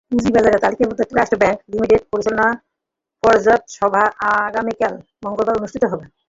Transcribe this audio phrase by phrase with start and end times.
[0.09, 2.47] পুঁজিবাজারে তালিকাভুক্ত trust bank লিমিটেডের পরিচালনা
[3.23, 4.03] পর্ষদ সভা
[4.29, 4.93] আগামীকাল
[5.23, 6.05] মঙ্গলবার অনুষ্ঠিত হবে।